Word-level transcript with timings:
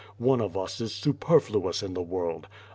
One 0.17 0.41
of 0.41 0.57
us 0.57 0.81
is 0.81 0.95
superfluous 0.95 1.83
in 1.83 1.93
the 1.93 2.01
world. 2.01 2.47